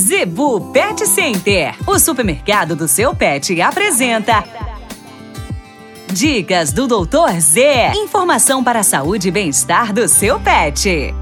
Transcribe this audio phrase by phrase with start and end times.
[0.00, 4.42] Zebu Pet Center, o supermercado do seu pet, apresenta.
[6.10, 7.92] Dicas do Doutor Z.
[7.94, 11.14] Informação para a saúde e bem-estar do seu pet.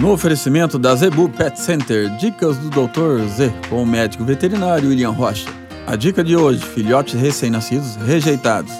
[0.00, 3.24] No oferecimento da Zebu Pet Center, dicas do Dr.
[3.28, 5.48] Z com o médico veterinário William Rocha.
[5.86, 8.72] A dica de hoje: filhotes recém-nascidos rejeitados.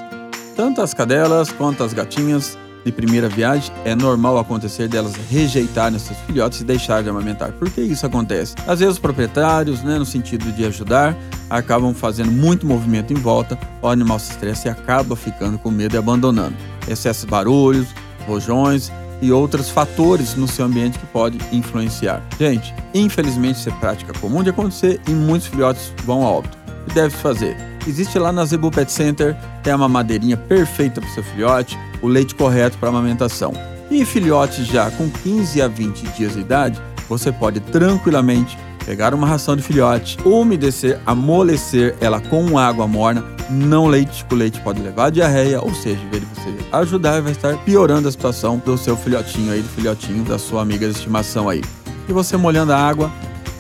[0.57, 6.19] Tanto as cadelas quanto as gatinhas de primeira viagem, é normal acontecer delas rejeitarem seus
[6.21, 7.53] filhotes e deixar de amamentar.
[7.53, 8.55] Por que isso acontece?
[8.67, 11.17] Às vezes os proprietários, né, no sentido de ajudar,
[11.49, 15.97] acabam fazendo muito movimento em volta, o animal se estressa e acaba ficando com medo
[15.97, 16.57] e abandonando.
[16.89, 17.89] Excesso de barulhos,
[18.27, 18.93] rojões
[19.23, 22.23] e outros fatores no seu ambiente que pode influenciar.
[22.39, 26.59] Gente, infelizmente isso é prática comum de acontecer e muitos filhotes vão a óbito.
[26.83, 27.74] O que deve fazer?
[27.87, 32.35] Existe lá na Zebu Pet Center, tem uma madeirinha perfeita para seu filhote, o leite
[32.35, 33.53] correto para amamentação.
[33.91, 39.27] E filhotes já com 15 a 20 dias de idade, você pode tranquilamente pegar uma
[39.27, 45.07] ração de filhote, umedecer, amolecer ela com água morna, não leite, o leite pode levar
[45.07, 48.79] a diarreia, ou seja, em vez de você ajudar, vai estar piorando a situação do
[48.79, 51.63] seu filhotinho aí, do filhotinho da sua amiga de estimação aí.
[52.09, 53.11] E você molhando a água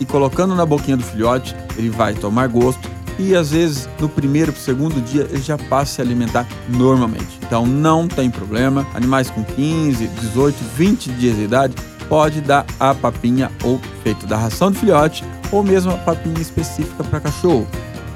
[0.00, 4.52] e colocando na boquinha do filhote, ele vai tomar gosto e às vezes no primeiro
[4.52, 7.38] para segundo dia ele já passa a se alimentar normalmente.
[7.42, 8.86] Então não tem problema.
[8.94, 11.74] Animais com 15, 18, 20 dias de idade
[12.08, 17.02] pode dar a papinha ou feito da ração de filhote ou mesmo a papinha específica
[17.04, 17.66] para cachorro.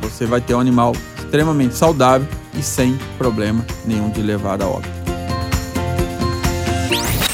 [0.02, 5.07] Você vai ter um animal extremamente saudável e sem problema nenhum de levar a óbito.